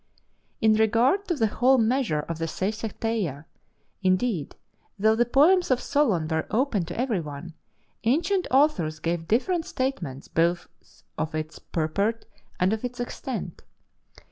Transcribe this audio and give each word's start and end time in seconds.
In 0.61 0.73
regard 0.73 1.27
to 1.27 1.35
the 1.35 1.45
whole 1.45 1.77
measure 1.77 2.21
of 2.21 2.39
the 2.39 2.47
Seisachtheia, 2.47 3.45
indeed, 4.01 4.55
though 4.97 5.15
the 5.15 5.27
poems 5.27 5.69
of 5.69 5.79
Solon 5.79 6.27
were 6.27 6.47
open 6.49 6.85
to 6.85 6.99
every 6.99 7.21
one, 7.21 7.53
ancient 8.03 8.47
authors 8.49 8.97
gave 8.97 9.27
different 9.27 9.67
statements 9.67 10.27
both 10.27 10.67
of 11.19 11.35
its 11.35 11.59
purport 11.59 12.25
and 12.59 12.73
of 12.73 12.83
its 12.83 12.99
extent. 12.99 13.61